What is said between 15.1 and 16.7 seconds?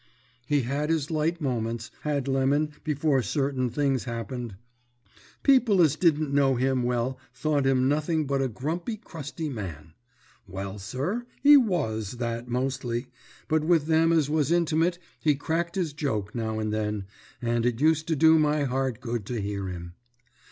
he cracked his joke now